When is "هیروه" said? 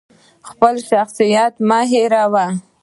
1.91-2.47